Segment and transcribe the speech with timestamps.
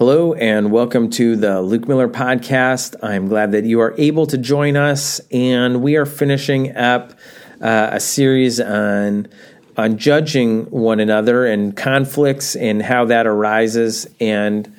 [0.00, 2.96] Hello, and welcome to the Luke Miller podcast.
[3.02, 7.12] I'm glad that you are able to join us, and we are finishing up
[7.60, 9.28] uh, a series on
[9.76, 14.74] on judging one another and conflicts and how that arises, and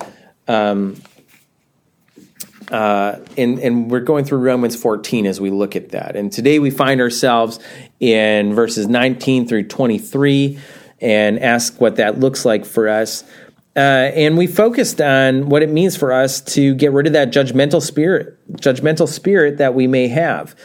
[0.47, 0.99] um,
[2.71, 6.15] uh, and and we're going through Romans 14 as we look at that.
[6.15, 7.59] And today we find ourselves
[7.99, 10.57] in verses 19 through 23,
[10.99, 13.23] and ask what that looks like for us.
[13.75, 17.31] Uh, and we focused on what it means for us to get rid of that
[17.31, 20.55] judgmental spirit, judgmental spirit that we may have.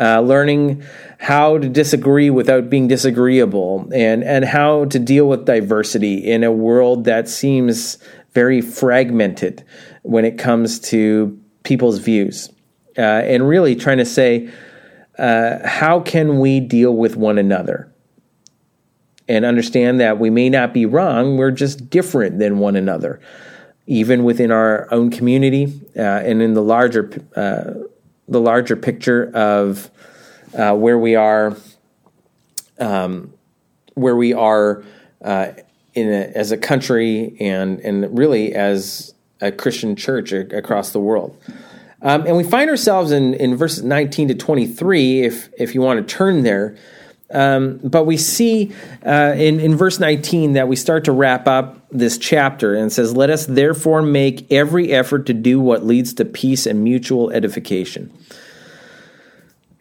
[0.00, 0.82] Uh, learning
[1.20, 6.50] how to disagree without being disagreeable, and and how to deal with diversity in a
[6.50, 7.98] world that seems
[8.32, 9.62] very fragmented
[10.02, 12.50] when it comes to people's views,
[12.98, 14.50] uh, and really trying to say
[15.16, 17.93] uh, how can we deal with one another
[19.28, 23.20] and understand that we may not be wrong, we're just different than one another,
[23.86, 27.72] even within our own community uh, and in the larger uh,
[28.26, 29.90] the larger picture of
[30.56, 31.56] uh, where we are,
[32.78, 33.32] um,
[33.94, 34.82] where we are
[35.22, 35.48] uh,
[35.92, 41.36] in a, as a country and and really as a Christian church across the world.
[42.04, 46.06] Um, and we find ourselves in, in verses 19 to 23, if, if you want
[46.06, 46.76] to turn there,
[47.30, 48.72] um, but we see
[49.04, 53.16] uh, in, in verse 19 that we start to wrap up this chapter and says,
[53.16, 58.12] Let us therefore make every effort to do what leads to peace and mutual edification.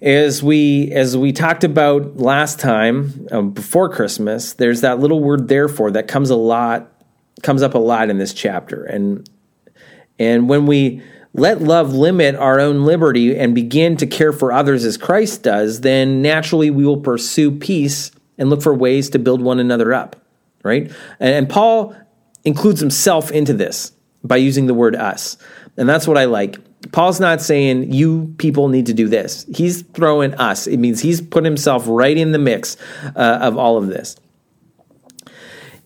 [0.01, 5.47] As we as we talked about last time um, before Christmas, there's that little word
[5.47, 6.91] therefore that comes a lot
[7.41, 9.29] comes up a lot in this chapter, and
[10.19, 11.01] and when we
[11.33, 15.81] let love limit our own liberty and begin to care for others as Christ does,
[15.81, 20.15] then naturally we will pursue peace and look for ways to build one another up,
[20.63, 20.91] right?
[21.19, 21.95] And Paul
[22.43, 25.37] includes himself into this by using the word us.
[25.75, 26.57] And that's what I like.
[26.91, 29.45] Paul's not saying you people need to do this.
[29.55, 30.67] He's throwing us.
[30.67, 32.77] It means he's put himself right in the mix
[33.15, 34.17] uh, of all of this.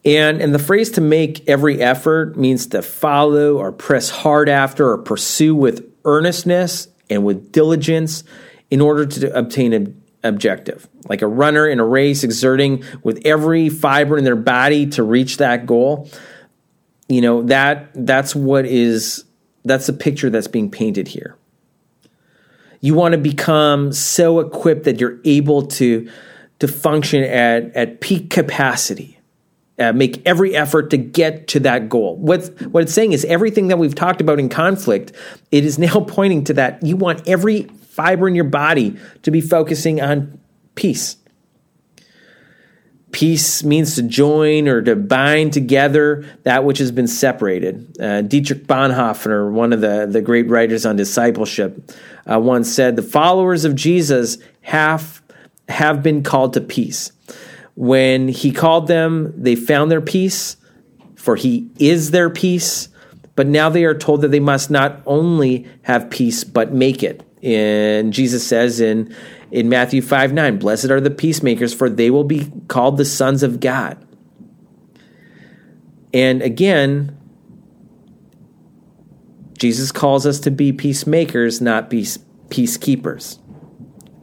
[0.07, 4.89] And, and the phrase to make every effort means to follow or press hard after
[4.89, 8.23] or pursue with earnestness and with diligence
[8.71, 10.87] in order to obtain an objective.
[11.09, 15.37] Like a runner in a race exerting with every fiber in their body to reach
[15.37, 16.09] that goal.
[17.09, 19.25] You know, that that's what is
[19.65, 21.35] that's the picture that's being painted here.
[22.79, 26.09] You want to become so equipped that you're able to
[26.59, 29.16] to function at at peak capacity
[29.79, 32.15] uh, make every effort to get to that goal.
[32.17, 35.11] What's, what it's saying is everything that we've talked about in conflict,
[35.51, 36.83] it is now pointing to that.
[36.83, 40.39] You want every fiber in your body to be focusing on
[40.75, 41.17] peace.
[43.11, 47.99] Peace means to join or to bind together that which has been separated.
[47.99, 51.91] Uh, Dietrich Bonhoeffer, one of the, the great writers on discipleship,
[52.29, 55.21] uh, once said, The followers of Jesus have,
[55.69, 57.11] have been called to peace.
[57.77, 60.57] When he called them, they found their peace,
[61.15, 62.89] for he is their peace.
[63.35, 67.23] But now they are told that they must not only have peace, but make it.
[67.43, 69.15] And Jesus says in,
[69.51, 73.43] in Matthew 5 9, Blessed are the peacemakers, for they will be called the sons
[73.43, 74.03] of God.
[76.15, 77.15] And again,
[79.59, 82.17] Jesus calls us to be peacemakers, not peace,
[82.49, 83.37] peacekeepers.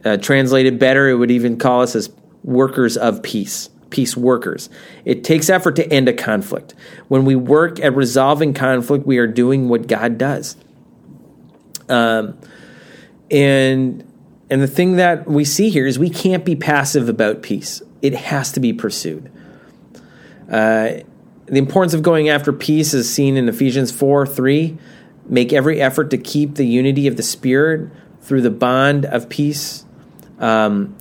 [0.03, 2.09] Uh, translated better, it would even call us as
[2.45, 4.69] workers of peace, peace workers.
[5.03, 6.75] It takes effort to end a conflict.
[7.07, 10.55] When we work at resolving conflict, we are doing what God does.
[11.89, 12.37] Um,
[13.29, 14.09] and
[14.49, 17.81] and the thing that we see here is we can't be passive about peace.
[18.01, 19.31] It has to be pursued.
[20.49, 20.99] Uh,
[21.47, 24.77] the importance of going after peace is seen in Ephesians 4 3.
[25.27, 27.89] Make every effort to keep the unity of the Spirit
[28.21, 29.85] through the bond of peace.
[30.37, 30.95] Um,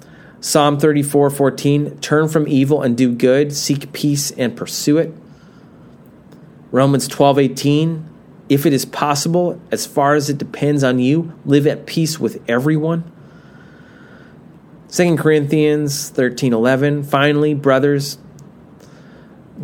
[0.45, 5.11] Psalm 34 14, turn from evil and do good, seek peace and pursue it.
[6.71, 8.11] Romans 12 18,
[8.51, 12.45] if it is possible, as far as it depends on you, live at peace with
[12.47, 13.11] everyone.
[14.91, 18.19] 2 Corinthians 13 11, finally, brothers,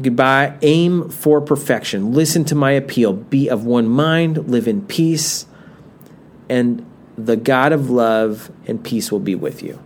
[0.00, 2.15] goodbye, aim for perfection.
[2.15, 3.12] Listen to my appeal.
[3.12, 5.44] Be of one mind, live in peace,
[6.49, 9.79] and the God of love and peace will be with you.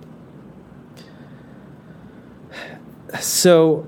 [3.20, 3.87] So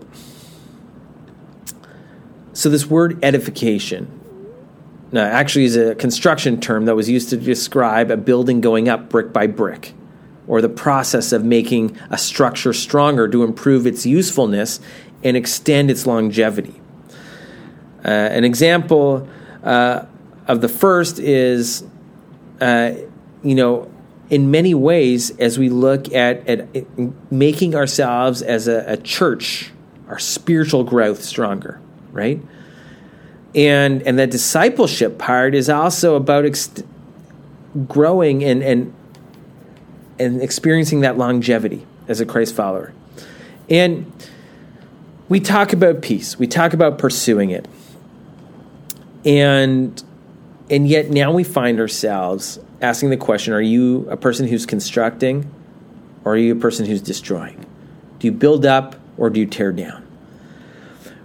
[2.52, 4.10] so this word edification
[5.12, 9.08] now actually is a construction term that was used to describe a building going up
[9.08, 9.94] brick by brick
[10.46, 14.80] or the process of making a structure stronger to improve its usefulness
[15.24, 16.80] and extend its longevity.
[18.04, 19.28] Uh, an example
[19.64, 20.04] uh,
[20.46, 21.84] of the first is,
[22.60, 22.92] uh,
[23.42, 23.90] you know,
[24.28, 29.70] in many ways, as we look at, at making ourselves as a, a church,
[30.08, 31.80] our spiritual growth stronger,
[32.12, 32.40] right?
[33.54, 36.82] And and the discipleship part is also about ex-
[37.88, 38.94] growing and and
[40.18, 42.92] and experiencing that longevity as a Christ follower.
[43.70, 44.12] And
[45.28, 46.38] we talk about peace.
[46.38, 47.66] We talk about pursuing it.
[49.24, 50.02] And
[50.68, 55.50] and yet now we find ourselves asking the question are you a person who's constructing
[56.24, 57.64] or are you a person who's destroying?
[58.18, 60.02] Do you build up or do you tear down?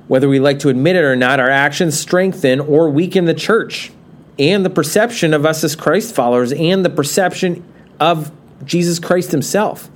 [0.07, 3.91] Whether we like to admit it or not, our actions strengthen or weaken the church
[4.39, 7.63] and the perception of us as Christ followers and the perception
[7.99, 8.31] of
[8.65, 9.89] Jesus Christ himself.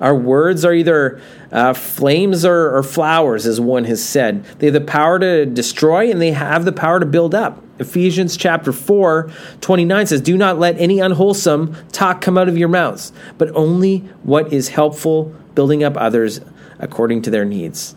[0.00, 4.44] Our words are either uh, flames or, or flowers, as one has said.
[4.58, 7.62] They have the power to destroy and they have the power to build up.
[7.78, 9.30] Ephesians chapter 4,
[9.60, 13.98] 29 says, Do not let any unwholesome talk come out of your mouths, but only
[14.22, 16.40] what is helpful, building up others
[16.78, 17.96] according to their needs,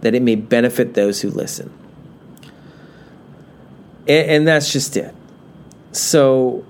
[0.00, 1.72] that it may benefit those who listen.
[4.08, 5.14] And, and that's just it.
[5.92, 6.64] So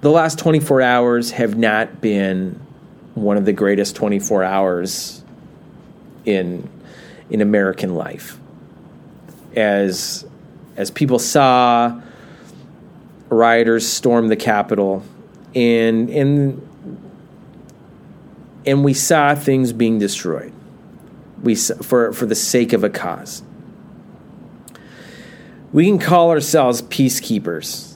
[0.00, 2.60] the last 24 hours have not been
[3.14, 5.22] one of the greatest 24 hours
[6.24, 6.68] in
[7.30, 8.38] in American life.
[9.54, 10.26] As
[10.76, 12.00] as people saw
[13.28, 15.02] rioters storm the Capitol,
[15.54, 16.68] and and
[18.66, 20.52] and we saw things being destroyed.
[21.42, 23.42] We for for the sake of a cause.
[25.72, 27.94] We can call ourselves peacekeepers,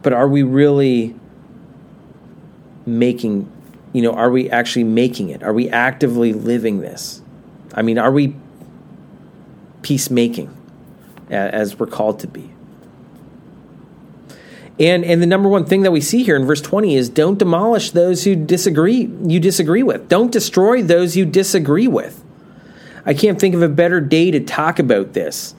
[0.00, 1.14] but are we really
[2.86, 3.50] making?
[3.92, 5.42] You know, are we actually making it?
[5.42, 7.20] Are we actively living this?
[7.74, 8.36] I mean, are we
[9.82, 10.56] peacemaking?
[11.32, 12.50] as we're called to be.
[14.78, 17.38] And and the number one thing that we see here in verse 20 is don't
[17.38, 20.08] demolish those who disagree you disagree with.
[20.08, 22.22] Don't destroy those you disagree with.
[23.04, 25.54] I can't think of a better day to talk about this.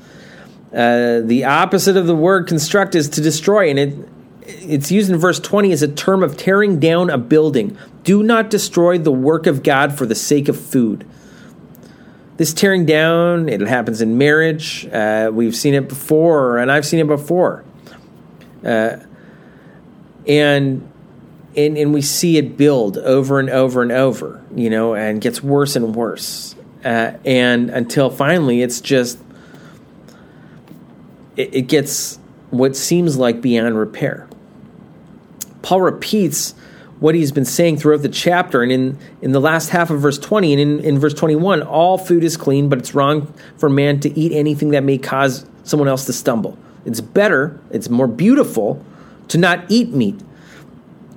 [0.74, 4.10] Uh, the opposite of the word construct is to destroy, and it
[4.45, 7.78] it's used in verse 20 as a term of tearing down a building.
[8.04, 11.06] Do not destroy the work of God for the sake of food.
[12.38, 14.88] This tearing down, it happens in marriage.
[14.88, 17.63] Uh, we've seen it before, and I've seen it before.
[18.66, 18.98] Uh,
[20.28, 20.89] and,
[21.56, 25.44] and and we see it build over and over and over, you know, and gets
[25.44, 26.56] worse and worse.
[26.84, 29.18] Uh, and until finally it's just
[31.38, 32.19] it, it gets
[32.50, 34.28] what seems like beyond repair.
[35.63, 36.54] Paul repeats
[37.00, 38.62] what he's been saying throughout the chapter.
[38.62, 41.98] And in, in the last half of verse 20 and in, in verse 21, all
[41.98, 45.89] food is clean, but it's wrong for man to eat anything that may cause someone
[45.89, 46.57] else to stumble.
[46.86, 48.86] It's better, it's more beautiful
[49.30, 50.21] to not eat meat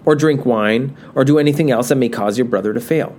[0.04, 3.14] or drink wine or do anything else that may cause your brother to fail.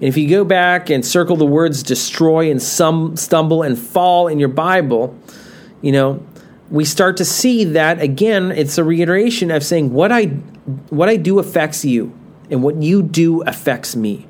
[0.00, 4.26] And if you go back and circle the words destroy and some stumble and fall
[4.26, 5.16] in your Bible,
[5.80, 6.24] you know,
[6.72, 10.24] we start to see that again, it's a reiteration of saying what I
[10.88, 12.18] what I do affects you
[12.50, 14.26] and what you do affects me.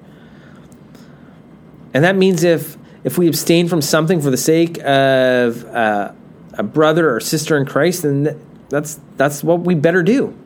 [1.95, 6.13] And that means if if we abstain from something for the sake of uh,
[6.55, 10.37] a brother or sister in Christ, then that's that's what we better do.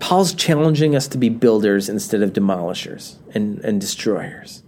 [0.00, 4.63] Paul's challenging us to be builders instead of demolishers and, and destroyers.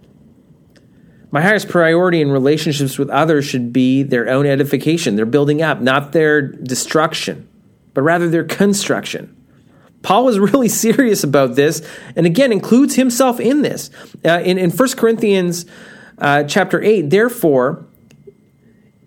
[1.30, 5.80] My highest priority in relationships with others should be their own edification, their building up,
[5.80, 7.49] not their destruction,
[7.95, 9.37] but rather their construction.
[10.02, 13.90] Paul was really serious about this, and again includes himself in this.
[14.25, 15.66] Uh, in, in 1 Corinthians
[16.18, 17.87] uh, chapter 8, therefore,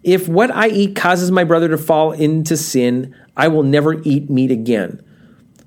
[0.03, 4.29] if what I eat causes my brother to fall into sin, I will never eat
[4.29, 5.03] meat again,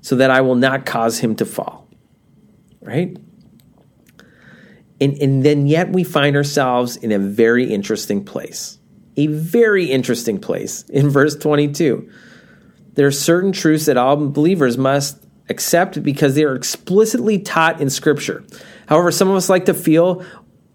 [0.01, 1.87] so that I will not cause him to fall.
[2.81, 3.17] Right?
[5.03, 8.79] And, and then yet we find ourselves in a very interesting place.
[9.17, 12.09] A very interesting place in verse 22.
[12.93, 17.89] There are certain truths that all believers must accept because they are explicitly taught in
[17.89, 18.45] Scripture.
[18.87, 20.23] However, some of us like to feel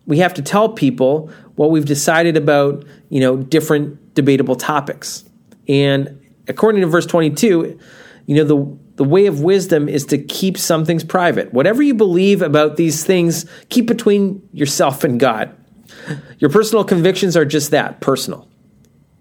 [0.04, 5.24] we have to tell people what we've decided about, you know, different debatable topics.
[5.68, 7.78] And according to verse 22,
[8.26, 11.54] you know, the the way of wisdom is to keep some things private.
[11.54, 15.54] Whatever you believe about these things, keep between yourself and God.
[16.38, 18.48] Your personal convictions are just that personal.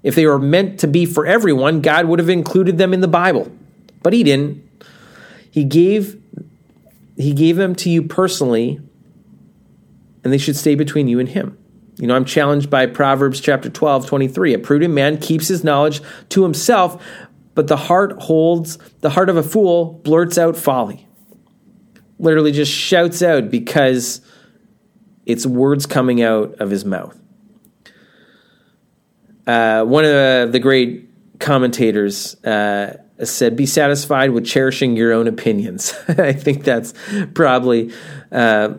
[0.01, 3.07] If they were meant to be for everyone, God would have included them in the
[3.07, 3.51] Bible.
[4.01, 4.63] But he didn't.
[5.51, 6.19] He gave
[7.15, 8.79] he gave them to you personally,
[10.23, 11.55] and they should stay between you and him.
[11.99, 14.53] You know, I'm challenged by Proverbs chapter 12, 23.
[14.53, 17.03] A prudent man keeps his knowledge to himself,
[17.57, 21.07] but the heart holds, the heart of a fool blurts out folly.
[22.19, 24.21] Literally just shouts out because
[25.25, 27.19] it's words coming out of his mouth.
[29.47, 31.09] Uh, one of the, great
[31.39, 35.95] commentators uh, said, Be satisfied with cherishing your own opinions.
[36.09, 36.93] I think that's
[37.33, 37.91] probably
[38.31, 38.75] uh,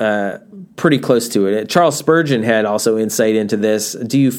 [0.00, 0.38] uh,
[0.76, 1.68] pretty close to it.
[1.68, 3.92] Charles Spurgeon had also insight into this.
[3.92, 4.32] Do you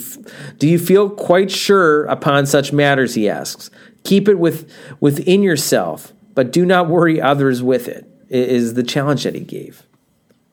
[0.57, 3.15] do you feel quite sure upon such matters?
[3.15, 3.69] He asks.
[4.03, 8.05] Keep it with within yourself, but do not worry others with it.
[8.29, 9.83] Is the challenge that he gave,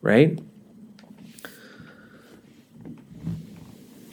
[0.01, 0.39] right?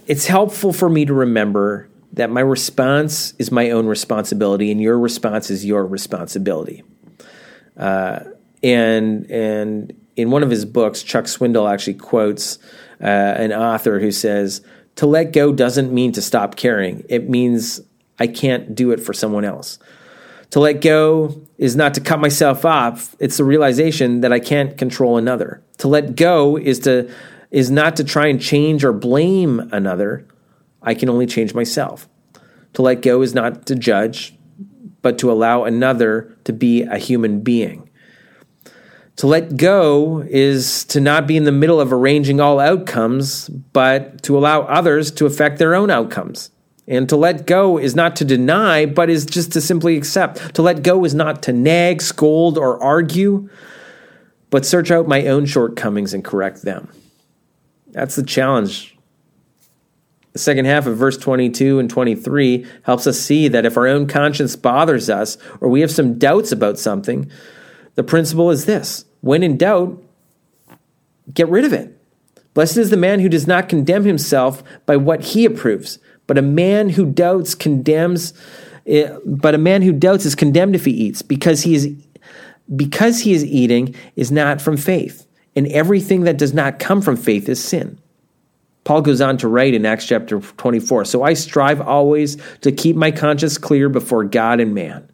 [0.06, 4.98] It's helpful for me to remember that my response is my own responsibility, and your
[4.98, 6.82] response is your responsibility.
[7.76, 8.20] Uh,
[8.62, 12.58] and and in one of his books, Chuck Swindoll actually quotes
[13.00, 14.62] uh, an author who says,
[14.96, 17.80] To let go doesn't mean to stop caring, it means
[18.18, 19.78] I can't do it for someone else.
[20.50, 24.76] To let go is not to cut myself off, it's the realization that I can't
[24.76, 25.62] control another.
[25.78, 27.10] To let go is to
[27.50, 30.26] is not to try and change or blame another.
[30.82, 32.08] I can only change myself.
[32.74, 34.36] To let go is not to judge,
[35.02, 37.89] but to allow another to be a human being.
[39.16, 44.22] To let go is to not be in the middle of arranging all outcomes, but
[44.22, 46.50] to allow others to affect their own outcomes.
[46.88, 50.54] And to let go is not to deny, but is just to simply accept.
[50.54, 53.48] To let go is not to nag, scold, or argue,
[54.50, 56.88] but search out my own shortcomings and correct them.
[57.92, 58.96] That's the challenge.
[60.32, 64.06] The second half of verse 22 and 23 helps us see that if our own
[64.06, 67.30] conscience bothers us or we have some doubts about something,
[67.94, 69.04] the principle is this.
[69.20, 70.02] When in doubt,
[71.32, 71.96] get rid of it.
[72.54, 76.42] Blessed is the man who does not condemn himself by what he approves, but a
[76.42, 78.32] man who doubts condemns
[78.86, 81.88] eh, but a man who doubts is condemned if he eats because he is
[82.74, 87.16] because he is eating is not from faith and everything that does not come from
[87.16, 87.98] faith is sin.
[88.84, 92.96] Paul goes on to write in acts chapter 24 so i strive always to keep
[92.96, 95.09] my conscience clear before god and man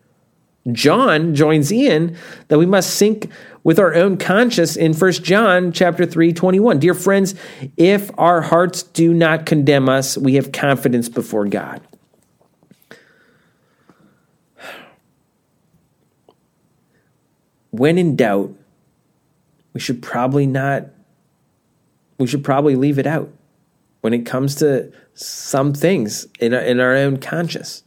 [0.72, 2.16] John joins in
[2.48, 3.30] that we must sync
[3.62, 6.78] with our own conscience in 1 John chapter 3 21.
[6.78, 7.34] Dear friends,
[7.76, 11.80] if our hearts do not condemn us, we have confidence before God.
[17.70, 18.54] When in doubt,
[19.72, 20.86] we should probably not
[22.18, 23.30] we should probably leave it out
[24.00, 27.82] when it comes to some things in our, in our own conscience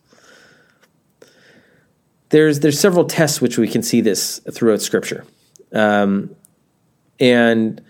[2.29, 5.25] there's there's several tests which we can see this throughout Scripture,
[5.73, 6.35] um,
[7.19, 7.81] and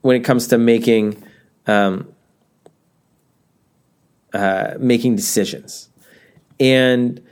[0.00, 1.22] when it comes to making
[1.66, 2.12] um,
[4.32, 5.88] uh, making decisions,
[6.58, 7.22] and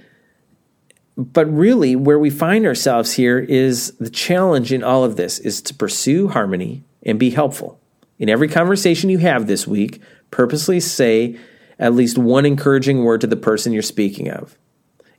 [1.17, 5.61] but really where we find ourselves here is the challenge in all of this is
[5.63, 7.79] to pursue harmony and be helpful.
[8.19, 10.01] In every conversation you have this week.
[10.31, 11.37] Purposely say
[11.79, 14.57] at least one encouraging word to the person you're speaking of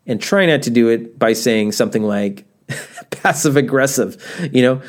[0.05, 2.46] and try not to do it by saying something like
[3.12, 4.81] passive aggressive, you know,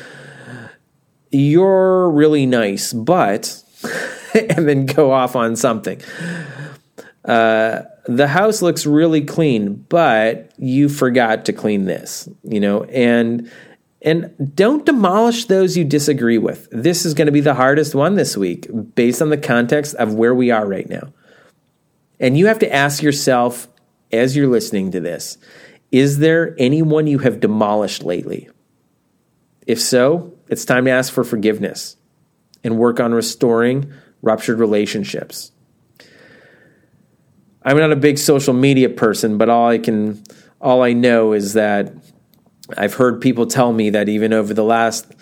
[1.31, 3.63] you're really nice, but,
[4.33, 6.01] and then go off on something.
[7.25, 13.49] Uh, the house looks really clean, but you forgot to clean this, you know, and
[14.01, 16.67] and don't demolish those you disagree with.
[16.71, 20.13] This is going to be the hardest one this week based on the context of
[20.13, 21.13] where we are right now.
[22.19, 23.69] And you have to ask yourself
[24.13, 25.37] as you're listening to this,
[25.91, 28.49] is there anyone you have demolished lately?
[29.67, 31.97] If so, it's time to ask for forgiveness
[32.63, 33.91] and work on restoring
[34.21, 35.51] ruptured relationships.
[37.63, 40.23] I'm not a big social media person, but all I can
[40.59, 41.93] all I know is that
[42.77, 45.13] I've heard people tell me that even over the last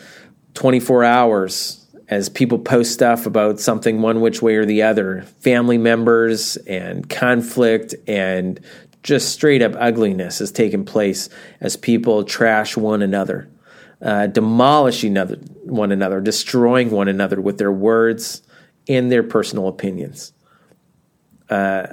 [0.53, 1.80] 24 hours
[2.11, 7.09] as people post stuff about something one which way or the other, family members and
[7.09, 8.59] conflict and
[9.01, 11.29] just straight up ugliness has taken place
[11.61, 13.49] as people trash one another,
[14.01, 15.15] uh, demolishing
[15.63, 18.43] one another, destroying one another with their words
[18.89, 20.33] and their personal opinions.
[21.49, 21.87] Uh,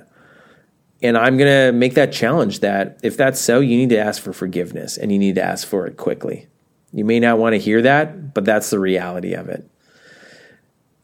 [1.01, 4.21] and I'm going to make that challenge that if that's so, you need to ask
[4.21, 6.49] for forgiveness and you need to ask for it quickly.
[6.93, 9.71] You may not want to hear that, but that's the reality of it.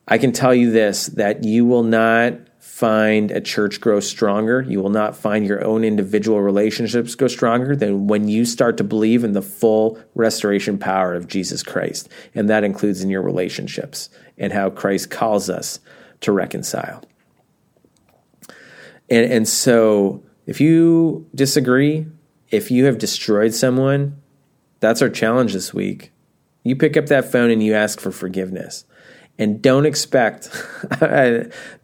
[0.07, 4.63] I can tell you this that you will not find a church grow stronger.
[4.63, 8.85] You will not find your own individual relationships go stronger than when you start to
[8.85, 12.09] believe in the full restoration power of Jesus Christ.
[12.35, 15.79] And that includes in your relationships and how Christ calls us
[16.23, 17.05] to reconcile.
[19.09, 22.07] And, and so if you disagree,
[22.51, 24.21] if you have destroyed someone,
[24.81, 26.13] that's our challenge this week.
[26.65, 28.85] You pick up that phone and you ask for forgiveness
[29.38, 30.49] and don't expect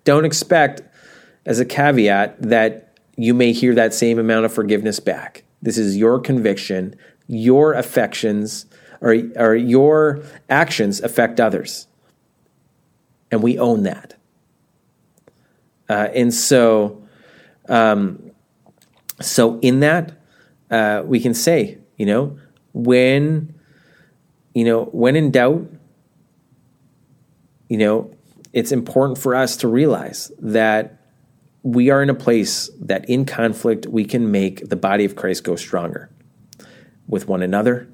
[0.04, 0.82] don't expect
[1.46, 5.44] as a caveat that you may hear that same amount of forgiveness back.
[5.62, 6.94] This is your conviction,
[7.26, 8.66] your affections
[9.00, 11.86] or, or your actions affect others.
[13.30, 14.14] And we own that.
[15.88, 17.02] Uh, and so,
[17.68, 18.30] um,
[19.20, 20.12] so in that,
[20.70, 22.38] uh, we can say, you know,
[22.72, 23.54] when,
[24.54, 25.68] you know, when in doubt,
[27.70, 28.12] you know,
[28.52, 31.00] it's important for us to realize that
[31.62, 35.44] we are in a place that in conflict we can make the body of Christ
[35.44, 36.10] go stronger
[37.06, 37.88] with one another.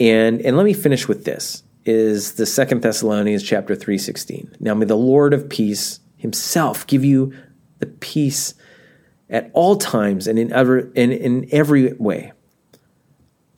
[0.00, 4.56] And and let me finish with this is the second Thessalonians chapter 3:16.
[4.58, 7.34] Now may the Lord of peace himself give you
[7.78, 8.54] the peace
[9.28, 12.32] at all times and in every, in, in every way.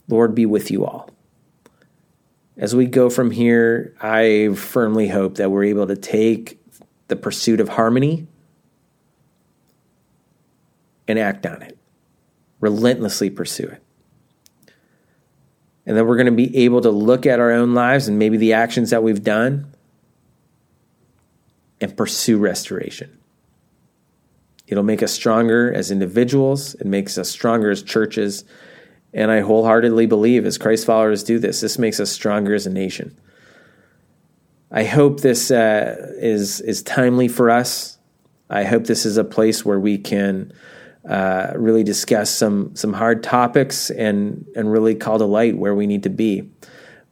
[0.09, 1.11] Lord be with you all
[2.59, 6.61] as we go from here, I firmly hope that we're able to take
[7.07, 8.27] the pursuit of harmony
[11.07, 11.79] and act on it,
[12.61, 13.83] relentlessly pursue it.
[15.87, 18.37] And then we're going to be able to look at our own lives and maybe
[18.37, 19.73] the actions that we've done
[21.81, 23.19] and pursue restoration.
[24.67, 28.45] It'll make us stronger as individuals, it makes us stronger as churches
[29.13, 32.71] and I wholeheartedly believe as Christ followers do this, this makes us stronger as a
[32.71, 33.19] nation.
[34.71, 37.99] I hope this uh, is is timely for us.
[38.51, 40.53] I hope this is a place where we can
[41.09, 45.87] uh, really discuss some some hard topics and and really call to light where we
[45.87, 46.51] need to be.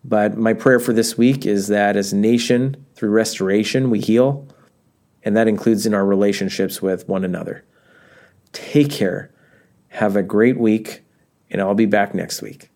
[0.05, 4.47] But my prayer for this week is that as a nation, through restoration, we heal,
[5.25, 7.65] and that includes in our relationships with one another.
[8.53, 9.33] Take care.
[9.89, 11.03] Have a great week
[11.51, 12.71] and I'll be back next week.